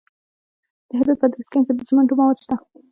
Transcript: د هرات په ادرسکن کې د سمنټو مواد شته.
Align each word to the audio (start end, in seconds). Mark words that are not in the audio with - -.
د 0.87 0.89
هرات 0.99 1.17
په 1.19 1.25
ادرسکن 1.29 1.61
کې 1.65 1.73
د 1.75 1.79
سمنټو 1.89 2.13
مواد 2.19 2.37
شته. 2.43 2.55